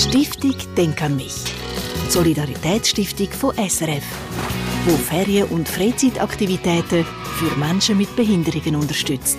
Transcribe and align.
Stiftung 0.00 0.54
Denk 0.78 1.02
an 1.02 1.14
mich. 1.16 1.34
Solidaritätsstiftung 2.08 3.28
von 3.32 3.54
SRF, 3.56 4.02
wo 4.86 4.96
Ferien- 4.96 5.48
und 5.48 5.68
Freizeitaktivitäten 5.68 7.04
für 7.04 7.54
Menschen 7.58 7.98
mit 7.98 8.16
Behinderungen 8.16 8.76
unterstützt. 8.76 9.36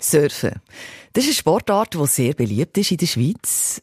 Surfen. 0.00 0.60
Das 1.12 1.22
ist 1.22 1.28
eine 1.28 1.34
Sportart, 1.34 1.94
die 1.94 2.06
sehr 2.08 2.34
beliebt 2.34 2.76
ist 2.76 2.90
in 2.90 2.96
der 2.96 3.06
Schweiz. 3.06 3.80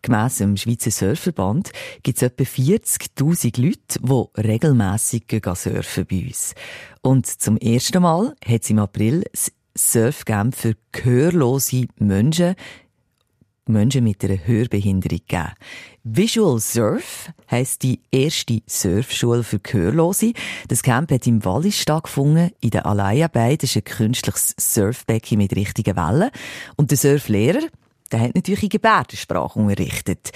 Gemäss 0.00 0.38
dem 0.38 0.56
Schweizer 0.56 0.90
Surfverband 0.90 1.70
gibt 2.02 2.16
es 2.16 2.22
etwa 2.22 2.44
40.000 2.44 3.60
Leute, 3.60 4.00
die 4.00 4.40
regelmässig 4.40 5.24
surfen 5.54 6.06
bei 6.10 6.24
uns. 6.28 6.54
Und 7.02 7.26
zum 7.26 7.58
ersten 7.58 8.00
Mal 8.00 8.34
hat 8.42 8.62
es 8.62 8.70
im 8.70 8.78
April 8.78 9.22
das 9.30 9.52
Surfcamp 9.76 10.56
für 10.56 10.76
gehörlose 10.92 11.88
Menschen 11.98 12.54
Menschen 13.68 14.04
mit 14.04 14.24
einer 14.24 14.46
Hörbehinderung 14.46 15.18
gegeben. 15.18 15.52
Visual 16.04 16.60
Surf 16.60 17.30
heisst 17.50 17.82
die 17.82 18.00
erste 18.12 18.62
Surfschule 18.66 19.42
für 19.42 19.58
Gehörlose. 19.58 20.32
Das 20.68 20.82
Camp 20.82 21.10
hat 21.10 21.26
im 21.26 21.44
Wallis 21.44 21.80
stattgefunden, 21.80 22.52
in 22.60 22.70
der 22.70 22.86
Alaya 22.86 23.28
Bay. 23.28 23.56
Das 23.56 23.70
ist 23.70 23.76
ein 23.76 23.84
künstliches 23.84 24.54
Surfbecken 24.58 25.38
mit 25.38 25.56
richtigen 25.56 25.96
Wellen. 25.96 26.30
Und 26.76 26.90
der 26.90 26.98
Surflehrer, 26.98 27.62
der 28.12 28.20
hat 28.20 28.34
natürlich 28.34 28.62
in 28.62 28.68
Gebärdensprache 28.68 29.58
unterrichtet. 29.58 30.32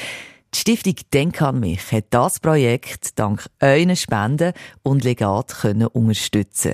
Die 0.53 0.59
Stiftung 0.59 0.97
Denk 1.15 1.41
an 1.43 1.61
mich 1.61 1.93
hat 1.93 2.07
das 2.11 2.41
Projekt 2.41 3.19
dank 3.21 3.49
euren 3.61 3.95
Spenden 3.95 4.53
und 4.83 5.05
Legat 5.05 5.61
können 5.61 5.87
unterstützen. 5.87 6.73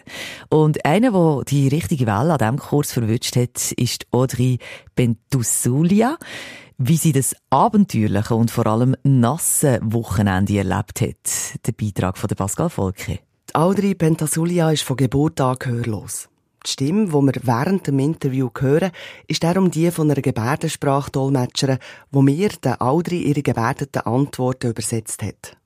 Und 0.48 0.82
einer, 0.86 1.12
der 1.12 1.42
die 1.44 1.68
richtige 1.68 2.06
Welle 2.06 2.32
an 2.32 2.38
diesem 2.38 2.58
Kurs 2.58 2.92
verwünscht 2.92 3.36
hat, 3.36 3.72
ist 3.72 4.06
Audrey 4.12 4.58
Bentusulia. 4.94 6.16
Wie 6.78 6.96
sie 6.96 7.12
das 7.12 7.34
abenteuerliche 7.50 8.34
und 8.34 8.50
vor 8.50 8.66
allem 8.66 8.96
nasse 9.02 9.78
Wochenende 9.82 10.56
erlebt 10.56 11.02
hat. 11.02 11.66
Der 11.66 11.72
Beitrag 11.72 12.16
von 12.16 12.28
Pascal 12.28 12.70
Volke. 12.70 13.18
Audrey 13.52 13.94
Pentasulia 13.94 14.70
ist 14.70 14.84
von 14.84 14.96
Geburt 14.96 15.40
an 15.40 15.56
gehörlos. 15.58 16.28
Die 16.66 16.72
Stimme, 16.72 17.06
die 17.06 17.12
wir 17.12 17.34
während 17.42 17.86
dem 17.86 17.98
Interview 18.00 18.50
hören, 18.58 18.90
ist 19.28 19.44
darum 19.44 19.70
die 19.70 19.90
von 19.92 20.10
einer 20.10 20.20
Gebärdensprachdolmetscherin, 20.20 21.78
wo 22.10 22.22
mir 22.22 22.48
der 22.62 22.82
Aldri 22.82 23.22
ihre 23.22 23.42
gebärdeten 23.42 24.02
Antworten 24.02 24.70
übersetzt 24.70 25.22
hat. 25.22 25.56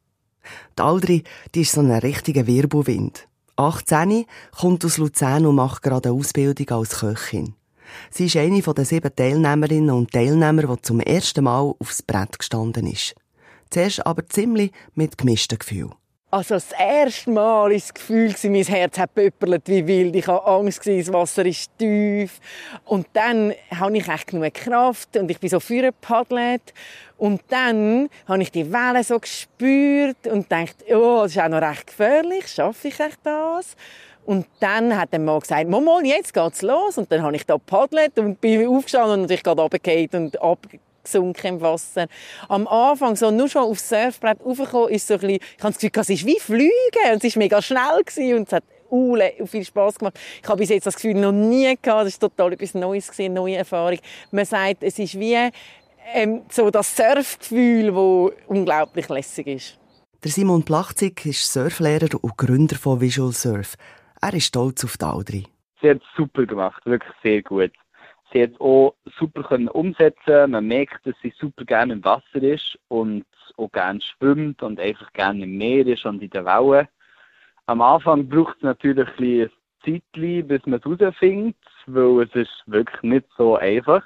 Die 0.78 0.82
Aldri, 0.82 1.24
die 1.54 1.62
ist 1.62 1.72
so 1.72 1.80
ein 1.80 1.90
richtiger 1.90 2.46
Wirbelwind. 2.46 3.28
18, 3.56 4.26
kommt 4.58 4.84
aus 4.84 4.98
Luzern 4.98 5.46
und 5.46 5.56
macht 5.56 5.82
gerade 5.82 6.10
eine 6.10 6.18
Ausbildung 6.18 6.68
als 6.70 7.00
Köchin. 7.00 7.54
Sie 8.10 8.26
ist 8.26 8.36
eine 8.36 8.62
von 8.62 8.74
den 8.74 8.84
sieben 8.84 9.14
Teilnehmerinnen 9.14 9.90
und 9.90 10.12
Teilnehmern, 10.12 10.68
die 10.74 10.82
zum 10.82 11.00
ersten 11.00 11.44
Mal 11.44 11.74
aufs 11.78 12.02
Brett 12.02 12.38
gestanden 12.38 12.86
ist. 12.86 13.14
Zuerst 13.70 14.06
aber 14.06 14.26
ziemlich 14.26 14.72
mit 14.94 15.16
gemischten 15.16 15.58
Gefühlen. 15.58 15.94
Also 16.32 16.54
das 16.54 16.70
erste 16.78 17.28
Mal 17.30 17.62
war 17.62 17.70
das 17.70 17.92
Gefühl, 17.92 18.32
mein 18.44 18.62
Herz 18.62 18.98
hat 19.00 19.16
pöpperlet 19.16 19.62
wie 19.66 19.84
wild. 19.84 20.14
Ich 20.14 20.28
hatte 20.28 20.46
Angst, 20.46 20.86
das 20.86 21.12
Wasser 21.12 21.44
ist 21.44 21.76
tief. 21.76 22.38
Und 22.84 23.08
dann 23.14 23.52
hatte 23.74 23.96
ich 23.96 24.06
echt 24.06 24.28
genug 24.28 24.54
Kraft 24.54 25.16
und 25.16 25.28
ich 25.28 25.40
bin 25.40 25.50
so 25.50 25.58
vorgepaddelt. 25.58 26.72
Und 27.18 27.42
dann 27.48 28.08
habe 28.28 28.42
ich 28.42 28.52
die 28.52 28.72
Wellen 28.72 29.02
so 29.02 29.18
gespürt 29.18 30.28
und 30.28 30.50
dachte, 30.52 30.96
oh, 30.96 31.22
das 31.22 31.32
ist 31.32 31.38
auch 31.40 31.48
noch 31.48 31.62
recht 31.62 31.88
gefährlich. 31.88 32.46
Schaffe 32.46 32.88
ich 32.88 33.00
echt 33.00 33.18
das? 33.24 33.74
Und 34.24 34.46
dann 34.60 34.96
hat 34.96 35.12
der 35.12 35.18
Mann 35.18 35.40
gesagt, 35.40 35.68
mal, 35.68 36.06
jetzt 36.06 36.32
geht's 36.32 36.62
los. 36.62 36.96
Und 36.96 37.10
dann 37.10 37.22
habe 37.22 37.34
ich 37.34 37.44
da 37.44 37.58
paddelt 37.58 38.16
und 38.20 38.40
bin 38.40 38.68
aufgestanden 38.68 39.22
und 39.22 39.30
ich 39.32 39.42
gerade 39.42 39.62
runtergefallen 39.62 40.26
und 40.26 40.40
ab 40.40 40.60
gesunken 41.10 41.46
im 41.46 41.60
Wasser. 41.60 42.06
Am 42.48 42.66
Anfang, 42.68 43.16
so 43.16 43.30
nur 43.30 43.48
schon 43.48 43.62
aufs 43.62 43.88
Surfbrett 43.88 44.38
raufgekommen, 44.44 44.90
ist 44.90 45.06
so 45.06 45.14
ein 45.14 45.20
bisschen, 45.20 45.36
ich 45.36 45.62
habe 45.62 45.72
das 45.72 45.78
Gefühl, 45.78 46.00
es 46.00 46.10
ist 46.10 46.26
wie 46.26 46.38
Fliegen 46.38 47.12
und 47.12 47.24
es 47.24 47.34
war 47.34 47.38
mega 47.40 47.62
schnell 47.62 48.02
gewesen 48.04 48.38
und 48.38 48.46
es 48.48 48.52
hat 48.52 48.64
ule 48.90 49.32
viel 49.46 49.64
Spaß 49.64 49.98
gemacht. 49.98 50.18
Ich 50.42 50.48
habe 50.48 50.58
bis 50.58 50.70
jetzt 50.70 50.86
das 50.86 50.96
Gefühl 50.96 51.14
noch 51.14 51.32
nie 51.32 51.76
gehabt, 51.80 52.02
das 52.02 52.08
ist 52.08 52.18
total 52.20 52.52
etwas 52.52 52.74
Neues 52.74 53.08
gewesen, 53.08 53.26
eine 53.26 53.34
neue 53.34 53.56
Erfahrung. 53.56 53.98
Man 54.30 54.44
sagt, 54.44 54.82
es 54.82 54.98
ist 54.98 55.18
wie 55.18 55.50
ähm, 56.14 56.42
so 56.48 56.70
das 56.70 56.96
Surfgefühl, 56.96 57.86
das 57.86 58.48
unglaublich 58.48 59.08
lässig 59.08 59.46
ist. 59.46 59.78
Der 60.22 60.30
Simon 60.30 60.64
Plachzig 60.64 61.24
ist 61.24 61.50
Surflehrer 61.52 62.08
und 62.20 62.36
Gründer 62.36 62.76
von 62.76 63.00
Visual 63.00 63.32
Surf. 63.32 63.74
Er 64.20 64.34
ist 64.34 64.46
stolz 64.46 64.84
auf 64.84 64.98
die 64.98 65.04
Audrey. 65.04 65.46
Sie 65.80 65.88
hat 65.88 65.96
es 65.96 66.02
super 66.14 66.44
gemacht, 66.44 66.84
wirklich 66.84 67.14
sehr 67.22 67.42
gut 67.42 67.72
sie 68.32 68.42
hat 68.42 68.60
auch 68.60 68.94
super 69.18 69.42
können 69.42 69.68
umsetzen. 69.68 70.50
Man 70.50 70.66
merkt, 70.66 71.06
dass 71.06 71.14
sie 71.22 71.32
super 71.38 71.64
gerne 71.64 71.94
im 71.94 72.04
Wasser 72.04 72.42
ist 72.42 72.78
und 72.88 73.24
auch 73.56 73.70
gerne 73.72 74.00
schwimmt 74.00 74.62
und 74.62 74.80
einfach 74.80 75.12
gerne 75.12 75.44
im 75.44 75.56
Meer 75.56 75.86
ist 75.86 76.04
und 76.04 76.22
in 76.22 76.30
den 76.30 76.44
Wellen. 76.44 76.88
Am 77.66 77.80
Anfang 77.80 78.28
braucht 78.28 78.56
es 78.56 78.62
natürlich 78.62 79.08
ein 79.18 79.50
Zeitchen, 79.84 80.48
bis 80.48 80.66
man 80.66 80.80
es 80.80 80.84
herausfindet, 80.84 81.56
weil 81.86 82.22
es 82.22 82.34
ist 82.34 82.62
wirklich 82.66 83.02
nicht 83.02 83.26
so 83.36 83.56
einfach. 83.56 84.04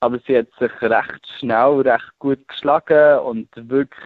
Aber 0.00 0.18
sie 0.26 0.38
hat 0.38 0.48
sich 0.58 0.72
recht 0.82 1.26
schnell, 1.38 1.80
recht 1.80 2.10
gut 2.18 2.46
geschlagen 2.48 3.20
und 3.20 3.48
wirklich 3.54 4.00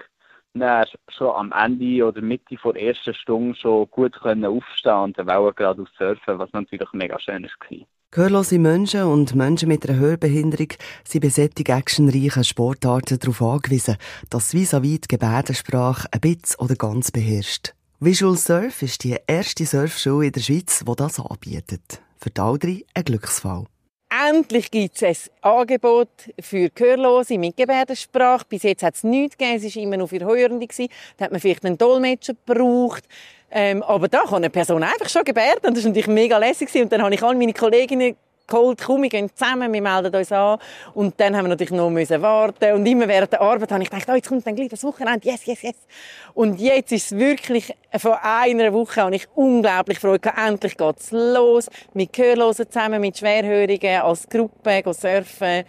schon 1.08 1.34
am 1.34 1.52
Ende 1.52 2.06
oder 2.06 2.22
Mitte 2.22 2.56
der 2.56 2.82
ersten 2.82 3.14
Stunde 3.14 3.54
schon 3.54 3.90
gut 3.90 4.14
können 4.20 4.44
aufstehen 4.44 4.94
und 4.94 5.18
den 5.18 5.26
Wellen 5.26 5.54
gerade 5.54 5.84
surfen, 5.98 6.38
was 6.38 6.52
natürlich 6.52 6.92
mega 6.92 7.18
schön 7.18 7.44
war. 7.44 7.95
Gehörlose 8.12 8.58
Menschen 8.58 9.02
und 9.02 9.34
Menschen 9.34 9.68
mit 9.68 9.88
einer 9.88 9.98
Hörbehinderung 9.98 10.68
sind 11.04 11.22
bei 11.22 11.28
solchen 11.28 11.66
actionreichen 11.66 12.44
Sportarten 12.44 13.18
darauf 13.18 13.42
angewiesen, 13.42 13.96
dass 14.30 14.54
vis-à-vis 14.54 15.00
die 15.00 15.08
Gebärdensprache 15.08 16.08
ein 16.12 16.20
bisschen 16.20 16.60
oder 16.60 16.76
ganz 16.76 17.10
beherrscht. 17.10 17.74
Visual 17.98 18.36
Surf 18.36 18.82
ist 18.82 19.02
die 19.04 19.16
erste 19.26 19.66
Surfschule 19.66 20.26
in 20.26 20.32
der 20.32 20.40
Schweiz, 20.40 20.84
die 20.88 20.96
das 20.96 21.18
anbietet. 21.18 22.00
Für 22.16 22.30
die 22.30 22.40
Audrey 22.40 22.86
ein 22.94 23.04
Glücksfall. 23.04 23.64
Endlich 24.08 24.70
gibt 24.70 25.02
es 25.02 25.30
ein 25.42 25.50
Angebot 25.50 26.08
für 26.40 26.70
Gehörlose 26.70 27.38
mit 27.38 27.56
Gebärdensprache. 27.56 28.46
Bis 28.48 28.62
jetzt 28.62 28.84
hat 28.84 28.94
es 28.94 29.02
nichts 29.02 29.36
gegeben. 29.36 29.60
Es 29.62 29.76
war 29.76 29.82
immer 29.82 29.96
nur 29.96 30.08
für 30.08 30.24
Hörende. 30.24 30.68
Da 31.16 31.24
hat 31.24 31.32
man 31.32 31.40
vielleicht 31.40 31.66
einen 31.66 31.76
Dolmetscher 31.76 32.34
gebraucht. 32.34 33.02
Ähm, 33.50 33.82
aber 33.82 34.08
da 34.08 34.22
kann 34.24 34.36
eine 34.36 34.50
Person 34.50 34.82
einfach 34.82 35.08
schon 35.08 35.24
gebärden. 35.24 35.68
Und 35.68 35.76
das 35.76 35.84
war 35.84 35.90
natürlich 35.90 36.08
mega 36.08 36.38
lässig. 36.38 36.74
Und 36.74 36.92
dann 36.92 37.02
habe 37.02 37.14
ich 37.14 37.22
alle 37.22 37.36
meine 37.36 37.52
Kolleginnen 37.52 38.16
geholt, 38.46 38.80
komm, 38.84 39.02
wir 39.02 39.08
gehen 39.08 39.30
zusammen, 39.34 39.72
wir 39.72 39.82
melden 39.82 40.14
uns 40.14 40.32
an. 40.32 40.58
Und 40.94 41.18
dann 41.18 41.36
haben 41.36 41.44
wir 41.44 41.48
natürlich 41.48 41.72
noch 41.72 41.90
müssen 41.90 42.20
warten. 42.22 42.72
Und 42.72 42.86
immer 42.86 43.08
während 43.08 43.32
der 43.32 43.40
Arbeit 43.40 43.72
habe 43.72 43.82
ich 43.82 43.90
gedacht, 43.90 44.08
oh, 44.08 44.14
jetzt 44.14 44.28
kommt 44.28 44.46
dann 44.46 44.54
gleich 44.54 44.68
das 44.68 44.84
Wochenende, 44.84 45.28
yes, 45.28 45.46
yes, 45.46 45.62
yes. 45.62 45.74
Und 46.34 46.60
jetzt 46.60 46.92
ist 46.92 47.12
es 47.12 47.18
wirklich, 47.18 47.74
von 47.98 48.14
einer 48.22 48.72
Woche 48.72 49.02
habe 49.02 49.16
ich 49.16 49.26
unglaublich 49.34 49.98
Freude 49.98 50.20
gehabt. 50.20 50.38
Endlich 50.38 50.76
geht's 50.76 51.10
los. 51.10 51.68
Mit 51.94 52.12
Gehörlosen 52.12 52.70
zusammen, 52.70 53.00
mit 53.00 53.18
Schwerhörigen, 53.18 54.00
als 54.00 54.28
Gruppe, 54.28 54.82
surfen. 54.92 55.64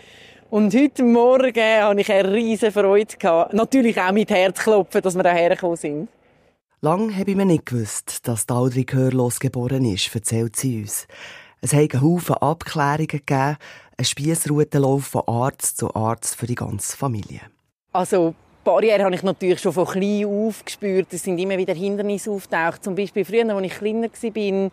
Und 0.49 0.73
heute 0.73 1.03
Morgen 1.03 1.81
habe 1.81 1.99
ich 1.99 2.11
eine 2.11 2.31
riesige 2.31 2.71
Freude 2.71 3.17
gehabt. 3.17 3.53
Natürlich 3.53 3.99
auch 3.99 4.11
mit 4.11 4.29
Herzklopfen, 4.29 5.01
dass 5.01 5.15
wir 5.15 5.23
hierher 5.23 5.49
gekommen 5.49 5.75
sind. 5.75 6.07
Lang 6.81 7.17
habe 7.17 7.31
ich 7.31 7.35
mir 7.35 7.45
nicht 7.45 7.65
gewusst, 7.65 8.27
dass 8.27 8.47
Audrey 8.49 8.83
gehörlos 8.83 9.39
geboren 9.39 9.83
ist, 9.83 10.13
erzählt 10.13 10.55
sie 10.55 10.81
uns. 10.81 11.07
Es 11.59 11.73
hat 11.73 11.91
einen 11.91 12.03
Haufen 12.03 12.35
Abklärungen 12.35 13.07
gegeben, 13.07 13.57
einen 13.97 14.05
Spiessroutenlauf 14.05 15.05
von 15.05 15.23
Arzt 15.25 15.77
zu 15.77 15.95
Arzt 15.95 16.35
für 16.35 16.45
die 16.45 16.53
ganze 16.53 16.95
Familie. 16.95 17.41
Also 17.93 18.35
Barriere 18.63 19.03
habe 19.03 19.15
ich 19.15 19.23
natürlich 19.23 19.59
schon 19.59 19.73
von 19.73 19.87
klein 19.87 20.25
auf 20.25 20.63
gespürt. 20.63 21.07
Es 21.11 21.23
sind 21.23 21.39
immer 21.39 21.57
wieder 21.57 21.73
Hindernisse 21.73 22.29
auftaucht. 22.29 22.83
Zum 22.83 22.93
Beispiel 22.93 23.25
früher, 23.25 23.49
als 23.49 23.65
ich 23.65 23.73
kleiner 23.73 24.03
war, 24.03 24.71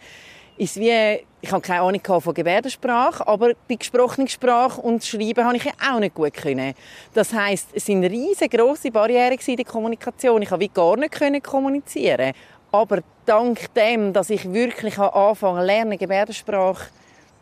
ist 0.57 0.77
wie, 0.79 1.21
ich 1.41 1.53
habe 1.53 1.61
keine 1.61 1.83
Ahnung 1.83 2.21
von 2.21 2.35
Gebärdensprache, 2.35 3.27
aber 3.27 3.53
bei 3.69 3.75
gesprochener 3.75 4.29
Sprache 4.29 4.81
und 4.81 5.05
Schreiben 5.05 5.45
habe 5.45 5.57
ich 5.57 5.67
auch 5.67 5.99
nicht 5.99 6.15
gut 6.15 6.35
können. 6.35 6.75
Das 7.13 7.33
heißt, 7.33 7.69
es 7.73 7.87
sind 7.87 8.05
riesengroße 8.05 8.91
Barrieren 8.91 9.39
in 9.47 9.57
der 9.57 9.65
Kommunikation. 9.65 10.43
Ich 10.43 10.51
habe 10.51 10.69
gar 10.69 10.97
nicht 10.97 11.45
kommunizieren. 11.45 12.33
Aber 12.71 13.01
dank 13.27 13.73
dem, 13.75 14.13
dass 14.13 14.31
ich 14.31 14.53
wirklich 14.53 14.99
anfangen 14.99 15.65
lernen 15.65 15.99
Gebärdensprache 15.99 16.87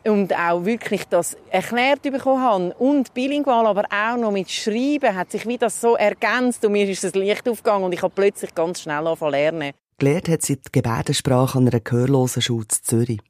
und 0.04 0.34
auch 0.36 0.64
wirklich 0.64 1.04
das 1.08 1.36
erklärt 1.50 2.02
bekommen 2.02 2.42
habe 2.42 2.74
und 2.78 3.14
bilingual, 3.14 3.66
aber 3.66 3.84
auch 3.90 4.16
noch 4.16 4.32
mit 4.32 4.50
Schreiben, 4.50 5.14
hat 5.14 5.30
sich 5.30 5.46
wie 5.46 5.58
das 5.58 5.80
so 5.80 5.96
ergänzt 5.96 6.64
und 6.64 6.72
mir 6.72 6.88
ist 6.88 7.04
das 7.04 7.14
Licht 7.14 7.48
aufgegangen 7.48 7.84
und 7.84 7.92
ich 7.92 8.02
habe 8.02 8.12
plötzlich 8.14 8.54
ganz 8.54 8.82
schnell 8.82 9.06
angefangen 9.06 9.32
lernen. 9.32 9.72
Gelernt 9.98 10.28
hat 10.28 10.42
sie 10.42 10.56
die 10.56 10.72
Gebärdensprache 10.72 11.58
an 11.58 11.68
einer 11.68 11.80
gehörlosen 11.80 12.42
Schule 12.42 12.64
in 12.64 12.84
Zürich. 12.84 13.20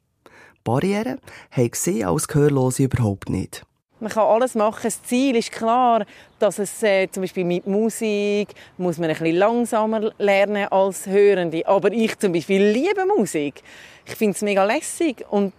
Barrieren 0.63 1.19
haben 1.51 1.71
sie 1.73 2.05
als 2.05 2.27
Gehörlose 2.27 2.83
überhaupt 2.83 3.29
nicht. 3.29 3.65
Man 3.99 4.11
kann 4.11 4.27
alles 4.27 4.55
machen. 4.55 4.81
Das 4.83 5.01
Ziel 5.03 5.35
ist 5.37 5.51
klar, 5.51 6.05
dass 6.39 6.59
es 6.59 6.83
äh, 6.83 7.07
zum 7.09 7.21
Beispiel 7.21 7.45
mit 7.45 7.65
Musik 7.65 8.49
muss 8.77 8.97
man 8.97 9.09
ein 9.09 9.17
bisschen 9.17 9.37
langsamer 9.37 10.11
lernen 10.17 10.67
als 10.69 11.07
Hörende. 11.07 11.65
Aber 11.65 11.91
ich 11.91 12.19
zum 12.19 12.33
Beispiel 12.33 12.61
liebe 12.61 13.05
Musik. 13.05 13.63
Ich 14.05 14.15
finde 14.15 14.35
es 14.35 14.41
mega 14.41 14.65
lässig 14.65 15.23
und 15.29 15.53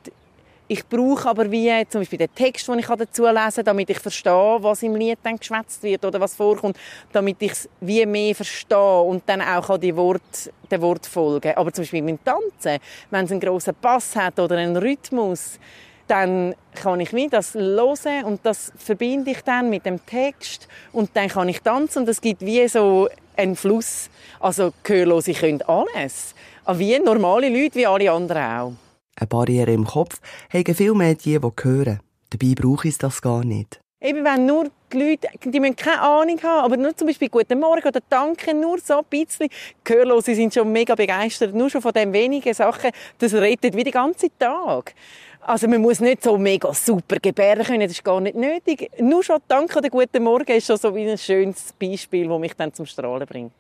Ich 0.67 0.87
brauche 0.87 1.29
aber 1.29 1.51
wie 1.51 1.71
zum 1.91 2.01
Beispiel 2.01 2.21
den 2.21 2.35
Text, 2.35 2.69
den 2.69 2.79
ich 2.79 2.87
dazu 2.87 3.27
lesen 3.27 3.35
kann, 3.37 3.65
damit 3.67 3.91
ich 3.91 3.99
verstehe, 3.99 4.57
was 4.61 4.83
im 4.83 4.97
Lied 4.97 5.19
dann 5.23 5.37
geschwätzt 5.37 5.83
wird 5.83 6.03
oder 6.07 6.19
was 6.19 6.35
vorkommt, 6.35 6.79
damit 7.13 7.37
ich 7.41 7.53
es 7.53 7.69
wie 7.81 8.07
mehr 8.07 8.35
verstehe 8.35 9.01
und 9.01 9.23
dann 9.27 9.43
auch 9.43 9.77
die 9.77 9.95
Wort, 9.95 10.51
den 10.71 10.81
Wort 10.81 11.05
folgen. 11.05 11.53
Aber 11.55 11.71
zum 11.71 11.83
Beispiel 11.83 12.01
dem 12.01 12.19
Tanzen, 12.25 12.79
wenn 13.11 13.27
es 13.27 13.31
einen 13.31 13.41
grossen 13.41 13.75
Pass 13.79 14.17
hat 14.17 14.41
oder 14.41 14.57
einen 14.57 14.79
Rhythmus, 14.79 15.59
dann 16.07 16.55
kann 16.75 17.01
ich 17.01 17.13
wie 17.13 17.29
das 17.29 17.53
hören 17.53 18.25
und 18.25 18.41
das 18.45 18.73
verbinde 18.77 19.33
ich 19.33 19.43
dann 19.43 19.69
mit 19.69 19.85
dem 19.85 20.05
Text 20.07 20.67
und 20.93 21.11
dann 21.13 21.29
kann 21.29 21.51
ich 21.51 21.61
tanzen 21.61 22.01
und 22.01 22.09
es 22.09 22.23
gibt 22.23 22.41
wie 22.41 22.67
so 22.69 23.09
einen 23.37 23.55
Fluss. 23.57 24.09
Also 24.41 24.73
Gehörlose 24.83 25.35
können 25.35 25.61
alles. 25.63 26.35
Wie 26.73 26.99
normale 26.99 27.51
Leute, 27.51 27.75
wie 27.75 27.87
alle 27.87 28.11
anderen 28.11 28.43
auch. 28.43 28.73
Eine 29.17 29.27
Barriere 29.29 29.73
im 29.73 29.85
Kopf 29.85 30.21
haben 30.53 30.75
viel 30.75 30.95
mehr 30.95 31.15
die, 31.15 31.39
die 31.39 31.51
hören. 31.63 32.01
Dabei 32.31 32.55
brauche 32.55 32.89
ich 32.89 32.99
das 32.99 33.23
gar 33.23 33.45
nicht. 33.45 33.81
Eben, 34.01 34.25
wenn 34.25 34.45
nur 34.45 34.69
die 34.93 34.99
Leute, 34.99 35.29
die 35.45 35.61
müssen 35.61 35.77
keine 35.77 36.03
Ahnung 36.03 36.39
haben, 36.43 36.65
aber 36.65 36.77
nur 36.77 36.95
zum 36.95 37.07
Beispiel 37.07 37.31
«Guten 37.31 37.59
Morgen» 37.59 37.89
oder 37.89 38.01
«Danke», 38.07 38.53
nur 38.53 38.79
so 38.79 38.99
ein 38.99 39.05
bisschen. 39.09 39.49
Gehörlose 39.83 40.35
sind 40.35 40.53
schon 40.53 40.71
mega 40.71 40.95
begeistert. 40.95 41.55
Nur 41.55 41.71
schon 41.71 41.81
von 41.81 41.93
den 41.93 42.13
wenigen 42.13 42.53
Sachen, 42.53 42.91
das 43.19 43.33
rettet 43.33 43.75
wie 43.75 43.85
den 43.85 43.93
ganzen 43.93 44.29
Tag. 44.39 44.95
Also 45.41 45.69
man 45.69 45.81
muss 45.81 46.01
nicht 46.01 46.23
so 46.23 46.37
mega 46.37 46.75
super 46.75 47.17
gebären 47.17 47.65
können, 47.65 47.81
das 47.81 47.93
ist 47.93 48.05
gar 48.05 48.21
nicht 48.21 48.37
nötig. 48.37 48.91
Nur 48.99 49.23
schon 49.23 49.39
«Danke» 49.49 49.79
oder 49.79 49.89
«Guten 49.89 50.23
Morgen» 50.23 50.53
ist 50.53 50.67
schon 50.67 50.77
so 50.77 50.95
wie 50.95 51.09
ein 51.09 51.17
schönes 51.17 51.73
Beispiel, 51.73 52.29
das 52.29 52.39
mich 52.39 52.55
dann 52.55 52.75
zum 52.75 52.85
Strahlen 52.85 53.27
bringt. 53.27 53.53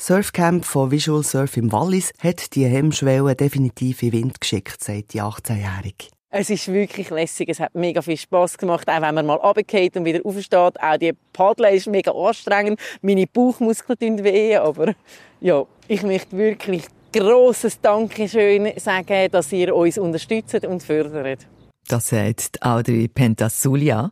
Surfcamp 0.00 0.64
von 0.64 0.90
Visual 0.90 1.22
Surf 1.22 1.58
im 1.58 1.70
Wallis 1.72 2.14
hat 2.20 2.54
die 2.54 2.64
Hemmschwelle 2.64 3.36
definitiv 3.36 4.02
in 4.02 4.12
Wind 4.12 4.40
geschickt, 4.40 4.82
sagt 4.82 5.12
die 5.12 5.20
18-Jährige. 5.20 6.06
Es 6.30 6.48
ist 6.48 6.68
wirklich 6.68 7.10
lässig. 7.10 7.50
Es 7.50 7.60
hat 7.60 7.74
mega 7.74 8.00
viel 8.00 8.16
Spaß 8.16 8.56
gemacht, 8.56 8.88
auch 8.88 9.02
wenn 9.02 9.14
man 9.14 9.26
mal 9.26 9.34
runtergeht 9.34 9.98
und 9.98 10.06
wieder 10.06 10.20
aufsteht. 10.24 10.80
Auch 10.80 10.96
die 10.96 11.12
Paddeln 11.34 11.74
ist 11.74 11.86
mega 11.86 12.12
anstrengend. 12.12 12.80
Meine 13.02 13.26
Bauchmuskeln 13.26 13.98
tun 13.98 14.24
weh, 14.24 14.56
aber 14.56 14.94
ja, 15.42 15.66
ich 15.86 16.02
möchte 16.02 16.34
wirklich 16.34 16.84
grosses 17.12 17.78
Dankeschön 17.78 18.72
sagen, 18.78 19.30
dass 19.30 19.52
ihr 19.52 19.76
uns 19.76 19.98
unterstützt 19.98 20.64
und 20.64 20.82
fördert. 20.82 21.46
Das 21.88 22.08
sagt 22.08 22.62
Audrey 22.62 23.06
Pentasulia. 23.06 24.10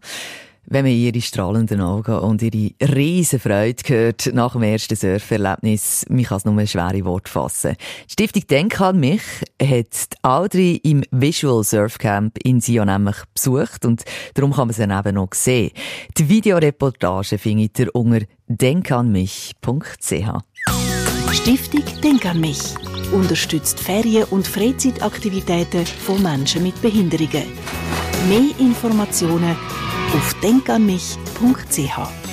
Wenn 0.71 0.85
man 0.85 0.93
ihre 0.93 1.23
strahlenden 1.23 1.81
Augen 1.81 2.19
und 2.19 2.43
ihre 2.43 2.73
riesen 2.95 3.41
Freude 3.41 3.83
hört 3.87 4.31
nach 4.35 4.53
dem 4.53 4.65
ersten 4.65 4.97
Surferlebnis, 4.97 6.05
man 6.11 6.25
kann 6.25 6.37
es 6.37 6.45
nur 6.45 6.59
ein 6.59 6.67
schwere 6.67 7.07
Wort 7.07 7.31
fassen. 7.31 7.75
Die 8.07 8.13
Stiftung 8.13 8.47
Denk 8.51 8.79
an 8.79 9.01
mich 9.01 9.23
hat 9.63 10.11
Audrey 10.21 10.79
im 10.85 11.05
Visual 11.11 11.65
Surf 11.65 11.97
Camp 11.97 12.37
in 12.45 12.61
Sion 12.61 12.89
nämlich 12.89 13.17
besucht 13.33 13.87
und 13.87 14.05
darum 14.35 14.53
kann 14.53 14.69
man 14.69 14.75
sie 14.75 14.83
eben 14.83 15.15
noch 15.15 15.33
sehen. 15.33 15.71
Die 16.19 16.29
Videoreportage 16.29 17.39
findet 17.39 17.79
ihr 17.79 17.95
unter 17.95 18.27
denkanmich.ch. 18.49 20.13
Stiftung 21.33 21.85
Denk 22.03 22.27
an 22.27 22.41
mich 22.41 22.75
unterstützt 23.13 23.81
Ferien- 23.81 24.25
und 24.25 24.47
Freizeitaktivitäten 24.47 25.87
von 25.87 26.23
Menschen 26.23 26.63
mit 26.63 26.79
Behinderungen. 26.83 27.45
Mehr 28.29 28.51
Informationen 28.59 29.57
auf 30.15 30.35
denkanmich.ch 30.43 32.28